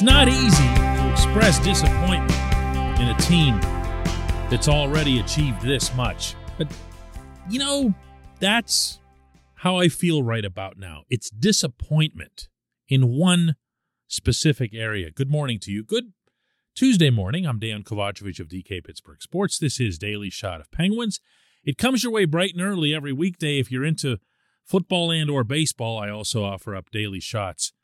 [0.00, 2.32] It's not easy to express disappointment
[2.98, 3.60] in a team
[4.48, 6.34] that's already achieved this much.
[6.56, 6.68] But,
[7.50, 7.92] you know,
[8.38, 8.98] that's
[9.56, 11.02] how I feel right about now.
[11.10, 12.48] It's disappointment
[12.88, 13.56] in one
[14.08, 15.10] specific area.
[15.10, 15.84] Good morning to you.
[15.84, 16.14] Good
[16.74, 17.46] Tuesday morning.
[17.46, 19.58] I'm Dan Kovacevic of DK Pittsburgh Sports.
[19.58, 21.20] This is Daily Shot of Penguins.
[21.62, 24.16] It comes your way bright and early every weekday if you're into
[24.64, 25.98] football and or baseball.
[25.98, 27.74] I also offer up daily shots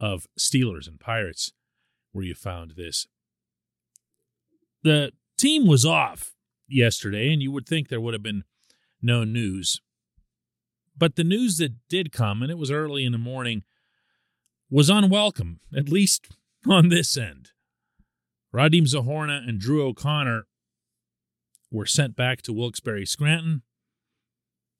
[0.00, 1.52] of Steelers and Pirates
[2.12, 3.06] where you found this.
[4.82, 6.34] The team was off
[6.68, 8.44] yesterday, and you would think there would have been
[9.02, 9.80] no news.
[10.96, 13.64] But the news that did come, and it was early in the morning,
[14.70, 16.28] was unwelcome, at least
[16.68, 17.50] on this end.
[18.54, 20.46] Radim Zohorna and Drew O'Connor
[21.70, 23.62] were sent back to Wilkes-Barre Scranton.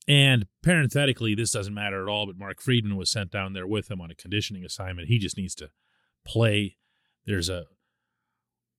[0.09, 3.91] And parenthetically, this doesn't matter at all, but Mark Friedman was sent down there with
[3.91, 5.09] him on a conditioning assignment.
[5.09, 5.69] He just needs to
[6.25, 6.79] play.
[7.27, 7.67] There's a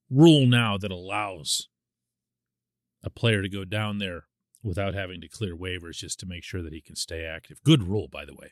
[0.09, 1.70] rule now that allows
[3.03, 4.24] a player to go down there
[4.64, 7.64] without having to clear waivers just to make sure that he can stay active.
[7.64, 8.52] Good rule, by the way.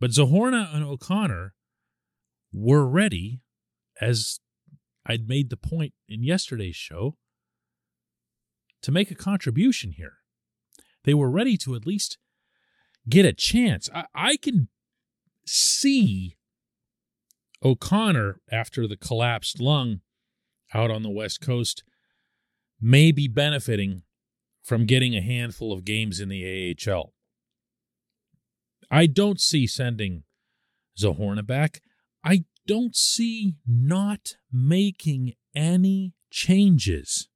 [0.00, 1.54] But Zohorna and O'Connor
[2.52, 3.40] were ready,
[4.00, 4.40] as
[5.06, 7.16] I'd made the point in yesterday's show,
[8.82, 10.14] to make a contribution here.
[11.04, 12.18] They were ready to at least
[13.08, 13.88] get a chance.
[13.94, 14.68] I, I can
[15.46, 16.36] see
[17.64, 20.00] O'Connor, after the collapsed lung
[20.74, 21.84] out on the West Coast,
[22.80, 24.02] may be benefiting
[24.62, 27.12] from getting a handful of games in the AHL.
[28.90, 30.24] I don't see sending
[30.98, 31.80] Zohorna back.
[32.24, 37.28] I don't see not making any changes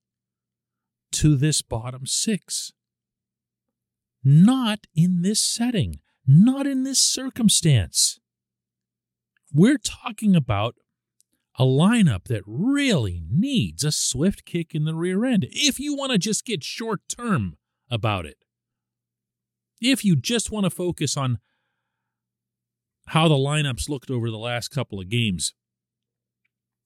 [1.12, 2.72] to this bottom six.
[4.28, 8.18] Not in this setting, not in this circumstance.
[9.54, 10.74] We're talking about
[11.60, 16.10] a lineup that really needs a swift kick in the rear end if you want
[16.10, 17.56] to just get short term
[17.88, 18.38] about it.
[19.80, 21.38] If you just want to focus on
[23.06, 25.54] how the lineups looked over the last couple of games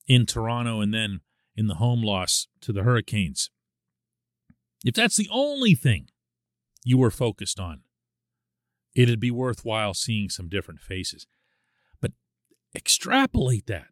[0.06, 1.20] in Toronto and then
[1.56, 3.48] in the home loss to the Hurricanes.
[4.84, 6.08] If that's the only thing
[6.84, 7.82] you were focused on,
[8.94, 11.26] it'd be worthwhile seeing some different faces.
[12.00, 12.12] But
[12.74, 13.88] extrapolate that.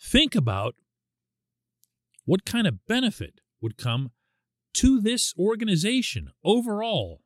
[0.00, 0.74] Think about
[2.24, 4.10] what kind of benefit would come
[4.74, 7.20] to this organization overall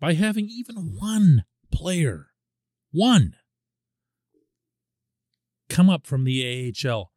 [0.00, 2.28] by having even one player,
[2.90, 3.36] one,
[5.68, 7.12] come up from the AHL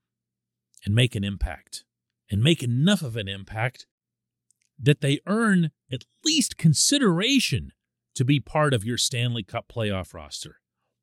[0.86, 1.86] and make an impact
[2.30, 3.88] and make enough of an impact
[4.80, 7.72] that they earn at least consideration
[8.16, 10.60] to be part of your Stanley Cup playoff roster.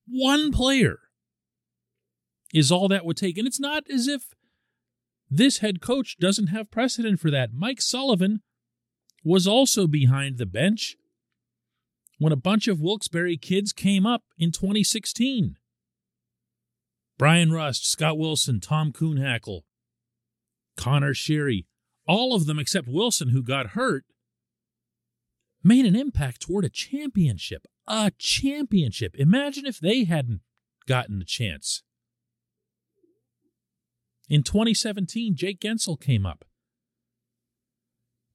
[0.07, 0.99] One player
[2.53, 3.39] is all that would take.
[3.39, 4.35] And it's not as if
[5.29, 7.51] this head coach doesn't have precedent for that.
[7.55, 8.41] Mike Sullivan
[9.25, 10.97] was also behind the bench
[12.19, 15.57] when a bunch of Wilkes-Barre kids came up in 2016.
[17.19, 19.61] Bryan Rust, Scott Wilson, Tom Kuhnhackl,
[20.77, 21.67] Connor Sheary,
[22.11, 24.05] all of them except Wilson, who got hurt,
[25.63, 27.69] made an impact toward a championship.
[27.87, 29.15] A championship.
[29.17, 30.41] Imagine if they hadn't
[30.89, 31.85] gotten a chance.
[34.29, 36.45] In 2017, Jake Guentzel came up.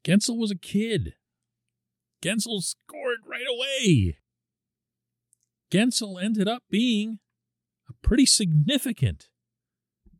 [0.05, 1.15] Guentzel was a kid.
[2.21, 4.19] Guentzel scored right away.
[5.69, 7.19] Guentzel ended up being
[7.89, 9.27] a pretty significant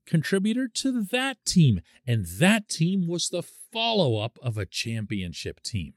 [0.05, 1.81] contributor to that team.
[2.05, 5.93] And that team was the follow up of a championship team.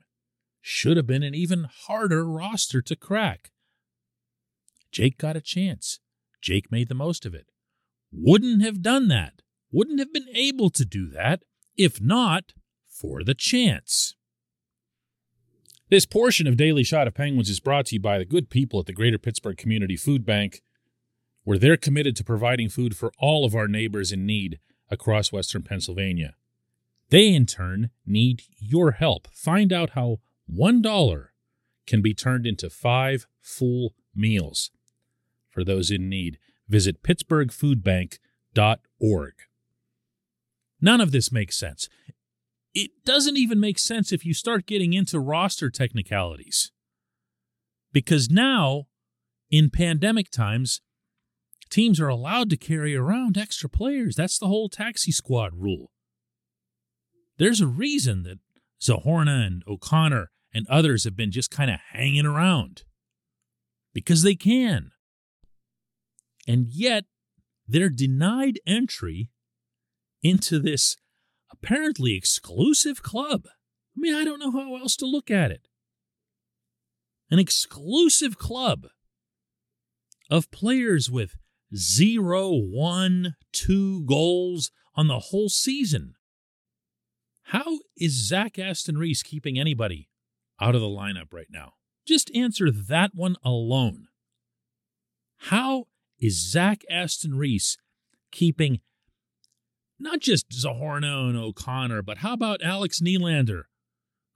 [0.60, 3.52] should have been an even harder roster to crack.
[4.90, 6.00] Jake got a chance.
[6.42, 7.46] Jake made the most of it.
[8.12, 11.42] Wouldn't have done that, wouldn't have been able to do that
[11.76, 12.52] if not
[12.88, 14.14] for the chance.
[15.90, 18.80] This portion of Daily Shot of Penguins is brought to you by the good people
[18.80, 20.60] at the Greater Pittsburgh Community Food Bank,
[21.48, 24.58] where they're committed to providing food for all of our neighbors in need
[24.90, 26.34] across Western Pennsylvania.
[27.08, 29.28] They, in turn, need your help.
[29.32, 30.18] Find out how
[30.54, 31.28] $1
[31.86, 34.70] can be turned into five full meals
[35.48, 36.36] for those in need.
[36.68, 39.32] Visit pittsburghfoodbank.org.
[40.82, 41.88] None of this makes sense.
[42.74, 46.72] It doesn't even make sense if you start getting into roster technicalities.
[47.90, 48.88] Because now,
[49.50, 50.82] in pandemic times,
[51.70, 54.16] teams are allowed to carry around extra players.
[54.16, 55.90] That's the whole taxi squad rule.
[57.38, 58.38] There's a reason that
[58.80, 62.82] Zohorna and O'Connor and others have been just kind of hanging around
[63.92, 64.90] because they can.
[66.46, 67.04] And yet,
[67.66, 69.30] they're denied entry
[70.22, 70.96] into this
[71.52, 73.46] apparently exclusive club.
[73.46, 75.68] I mean, I don't know how else to look at it.
[77.30, 78.86] An exclusive club
[80.30, 81.36] of players with
[81.74, 86.14] zero, one, two goals on the whole season.
[87.44, 90.08] How is Zach Aston Reese keeping anybody
[90.60, 91.74] out of the lineup right now?
[92.06, 94.08] Just answer that one alone.
[95.36, 95.84] How
[96.18, 97.78] is Zach Aston Reese
[98.30, 98.80] keeping
[99.98, 103.62] not just Zohorna and O'Connor, but how about Alex Nylander,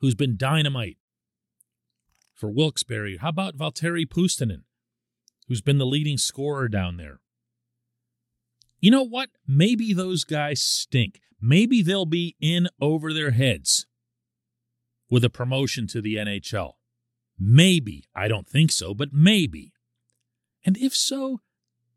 [0.00, 0.99] who's been dynamite
[2.34, 3.19] for Wilkes-Barre?
[3.19, 4.62] How about Valtteri Puustinen,
[5.53, 7.21] who's been the leading scorer down there?
[8.81, 9.29] You know what?
[9.47, 11.21] Maybe those guys stink.
[11.43, 13.85] Maybe they'll be in over their heads
[15.11, 16.77] with a promotion to the NHL.
[17.39, 18.05] Maybe.
[18.15, 19.75] I don't think so, but maybe.
[20.65, 21.43] And if so,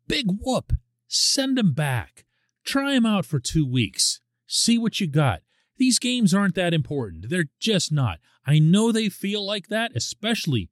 [0.06, 0.74] big whoop.
[1.08, 2.26] Send them back.
[2.62, 4.20] Try them out for two weeks.
[4.46, 5.40] See what you got.
[5.78, 7.30] These games aren't that important.
[7.30, 8.18] They're just not.
[8.44, 10.68] I know they feel like that, especially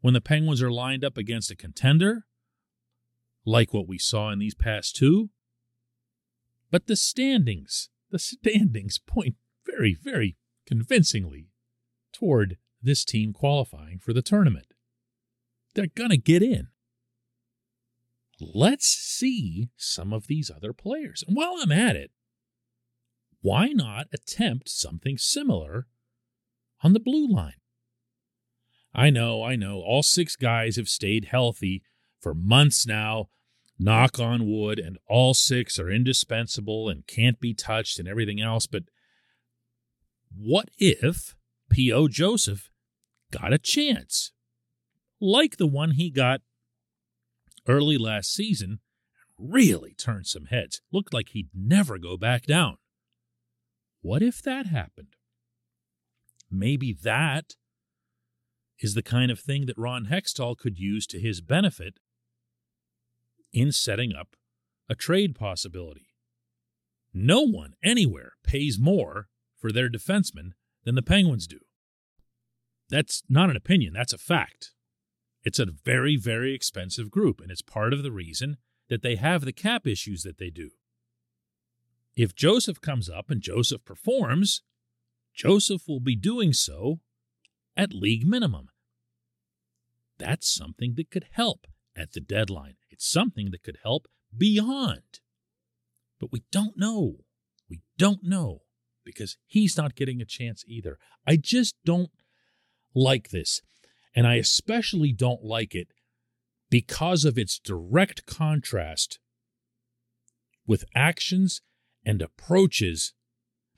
[0.00, 2.26] when the Penguins are lined up against a contender,
[3.44, 5.30] like what we saw in these past two.
[6.70, 9.36] But the standings, the standings point
[9.66, 10.36] very, very
[10.66, 11.48] convincingly
[12.12, 14.66] toward this team qualifying for the tournament.
[15.74, 16.68] They're going to get in
[18.40, 21.22] let's see some of these other players.
[21.26, 22.10] And while I'm at it,
[23.42, 25.86] why not attempt something similar
[26.82, 27.54] on the blue line?
[28.94, 31.82] I know, I know, all six guys have stayed healthy
[32.20, 33.28] for months now,
[33.78, 38.66] knock on wood, and all six are indispensable and can't be touched and everything else.
[38.66, 38.84] But
[40.36, 41.36] what if
[41.70, 42.08] P.O.
[42.08, 42.70] Joseph
[43.30, 44.32] got a chance?
[45.20, 46.40] Like the one he got
[47.68, 48.80] early last season
[49.38, 50.80] and really turned some heads.
[50.92, 52.78] Looked like he'd never go back down.
[54.02, 55.14] What if that happened?
[56.50, 57.54] Maybe that
[58.80, 61.98] is the kind of thing that Ron Hextall could use to his benefit
[63.52, 64.36] in setting up
[64.88, 66.06] a trade possibility.
[67.12, 70.52] No one anywhere pays more for their defensemen
[70.84, 71.58] than the Penguins do.
[72.88, 74.72] That's not an opinion, that's a fact.
[75.42, 78.56] It's a very, very expensive group, and it's part of the reason
[78.88, 80.70] that they have the cap issues that they do.
[82.16, 84.62] If Joseph comes up and Joseph performs,
[85.34, 87.00] Joseph will be doing so
[87.76, 88.69] at league minimum.
[90.20, 92.74] That's something that could help at the deadline.
[92.90, 95.20] It's something that could help beyond.
[96.20, 97.20] But we don't know.
[97.68, 98.62] We don't know
[99.02, 100.98] because he's not getting a chance either.
[101.26, 102.10] I just don't
[102.94, 103.62] like this.
[104.14, 105.88] And I especially don't like it
[106.68, 109.18] because of its direct contrast
[110.66, 111.62] with actions
[112.04, 113.14] and approaches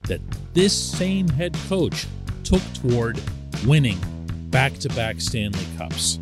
[0.03, 0.19] that
[0.53, 2.05] this same head coach
[2.43, 3.19] took toward
[3.65, 3.99] winning
[4.49, 6.19] back to back Stanley Cups.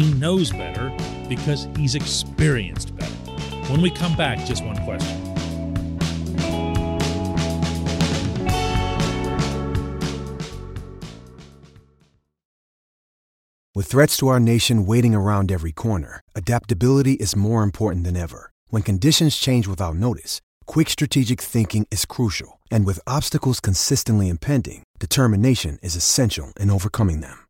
[0.00, 0.90] He knows better
[1.28, 3.12] because he's experienced better.
[3.70, 5.34] When we come back, just one question.
[13.74, 18.52] With threats to our nation waiting around every corner, adaptability is more important than ever.
[18.68, 22.58] When conditions change without notice, quick strategic thinking is crucial.
[22.70, 27.49] And with obstacles consistently impending, determination is essential in overcoming them.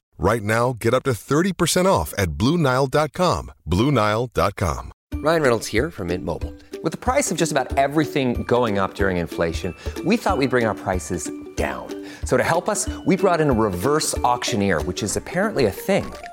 [0.17, 3.51] Right now, get up to 30% off at BlueNile.com.
[3.67, 4.91] BlueNile.com.
[5.15, 6.53] Ryan Reynolds here from Mint Mobile.
[6.83, 10.65] With the price of just about everything going up during inflation, we thought we'd bring
[10.65, 12.07] our prices down.
[12.25, 16.11] So to help us, we brought in a reverse auctioneer, which is apparently a thing.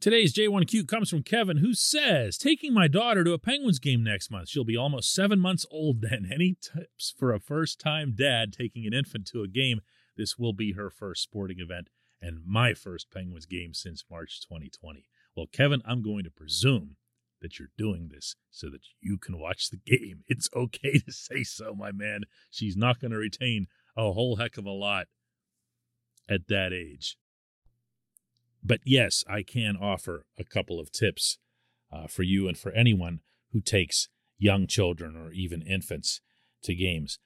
[0.00, 4.30] Today's J1Q comes from Kevin, who says, Taking my daughter to a Penguins game next
[4.30, 4.48] month.
[4.48, 6.28] She'll be almost seven months old then.
[6.32, 9.80] Any tips for a first time dad taking an infant to a game?
[10.16, 11.88] This will be her first sporting event
[12.22, 15.06] and my first Penguins game since March 2020.
[15.34, 16.96] Well, Kevin, I'm going to presume
[17.40, 20.22] that you're doing this so that you can watch the game.
[20.28, 22.22] It's okay to say so, my man.
[22.50, 25.06] She's not going to retain a whole heck of a lot
[26.28, 27.16] at that age.
[28.62, 31.38] But yes, I can offer a couple of tips
[31.92, 33.20] uh, for you and for anyone
[33.52, 36.20] who takes young children or even infants
[36.62, 37.18] to games.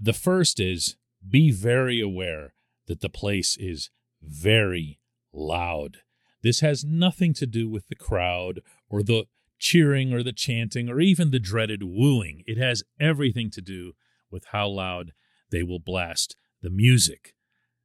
[0.00, 0.96] The first is
[1.28, 2.54] be very aware
[2.86, 4.98] that the place is very
[5.32, 5.98] loud.
[6.42, 9.26] This has nothing to do with the crowd or the
[9.58, 12.42] cheering or the chanting or even the dreaded wooing.
[12.46, 13.92] It has everything to do
[14.30, 15.12] with how loud
[15.50, 17.34] they will blast the music.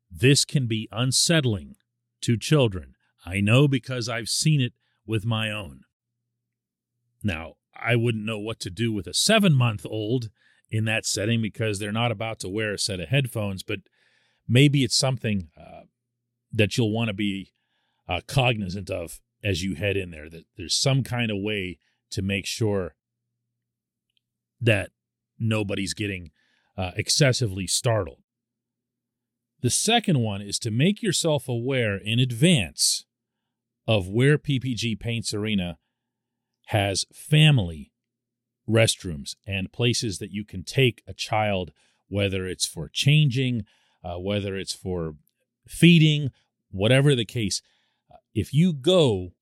[0.09, 1.75] This can be unsettling
[2.21, 2.95] to children.
[3.25, 4.73] I know because I've seen it
[5.05, 5.81] with my own.
[7.23, 10.29] Now, I wouldn't know what to do with a seven month old
[10.69, 13.79] in that setting because they're not about to wear a set of headphones, but
[14.47, 15.83] maybe it's something uh,
[16.51, 17.53] that you'll want to be
[18.07, 22.21] uh, cognizant of as you head in there, that there's some kind of way to
[22.21, 22.95] make sure
[24.59, 24.89] that
[25.39, 26.31] nobody's getting
[26.77, 28.19] uh, excessively startled.
[29.61, 33.05] The second one is to make yourself aware in advance
[33.87, 35.77] of where PPG Paints Arena
[36.67, 37.91] has family
[38.69, 41.71] restrooms and places that you can take a child,
[42.07, 43.63] whether it's for changing,
[44.03, 45.15] uh, whether it's for
[45.67, 46.29] feeding,
[46.69, 47.61] whatever the case.
[48.35, 49.33] If you go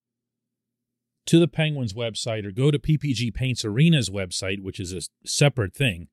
[1.26, 5.74] to the Penguins website or go to PPG Paints Arena's website, which is a separate
[5.74, 6.08] thing,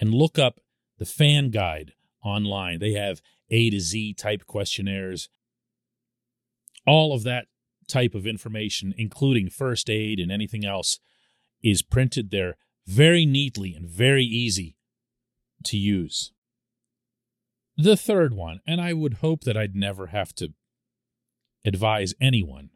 [0.00, 0.60] and look up
[0.98, 2.78] the fan guide online.
[2.78, 5.28] They have A to Z type questionnaires,
[6.86, 7.46] all of that
[7.88, 10.98] type of information, including first aid and anything else,
[11.62, 14.76] is printed there very neatly and very easy
[15.64, 16.32] to use.
[17.76, 20.52] The third one, and I would hope that I'd never have to
[21.64, 22.70] advise anyone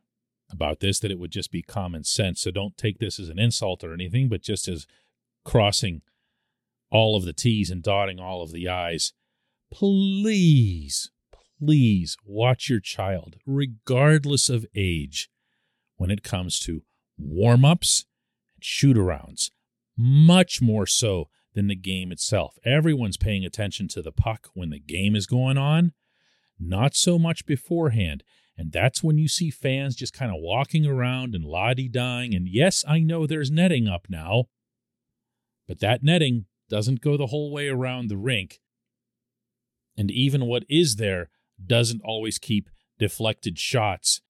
[0.50, 2.42] about this, that it would just be common sense.
[2.42, 4.86] So don't take this as an insult or anything, but just as
[5.44, 6.02] crossing
[6.90, 9.12] all of the T's and dotting all of the I's.
[9.74, 11.10] Please,
[11.58, 15.28] please watch your child, regardless of age,
[15.96, 16.82] when it comes to
[17.18, 18.04] warm ups
[18.54, 19.50] and shoot arounds,
[19.98, 22.56] much more so than the game itself.
[22.64, 25.92] Everyone's paying attention to the puck when the game is going on,
[26.56, 28.22] not so much beforehand.
[28.56, 32.32] And that's when you see fans just kind of walking around and di dying.
[32.32, 34.44] And yes, I know there's netting up now,
[35.66, 38.60] but that netting doesn't go the whole way around the rink.
[39.96, 41.30] And even what is there
[41.64, 44.20] doesn't always keep deflected shots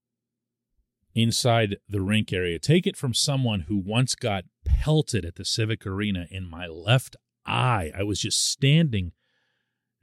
[1.14, 2.59] inside the rink area.
[2.59, 7.16] Take it from someone who once got pelted at the Civic Arena in my left
[7.47, 7.92] eye.
[7.97, 9.12] I was just standing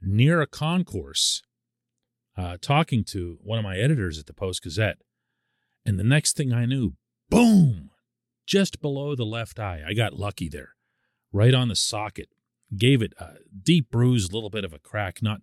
[0.00, 1.42] near a concourse
[2.36, 4.98] uh, talking to one of my editors at the Post Gazette.
[5.84, 6.94] And the next thing I knew,
[7.28, 7.90] boom,
[8.46, 9.82] just below the left eye.
[9.86, 10.70] I got lucky there,
[11.32, 12.28] right on the socket.
[12.76, 15.42] Gave it a deep bruise, a little bit of a crack, not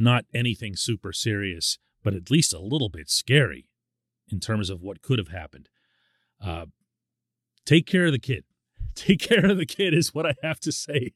[0.00, 3.68] not anything super serious, but at least a little bit scary
[4.30, 5.68] in terms of what could have happened.
[6.44, 6.66] Uh,
[7.66, 8.44] take care of the kid.
[8.96, 11.12] Take care of the kid is what I have to say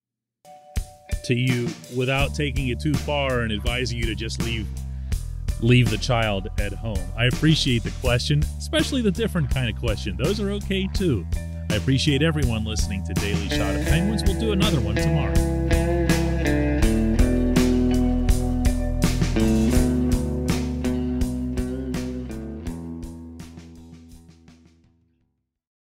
[1.25, 4.67] to you without taking it too far and advising you to just leave
[5.61, 6.99] leave the child at home.
[7.17, 10.17] I appreciate the question, especially the different kind of question.
[10.17, 11.27] Those are okay too.
[11.71, 14.23] I appreciate everyone listening to Daily Shot of Penguins.
[14.25, 15.54] We'll do another one tomorrow.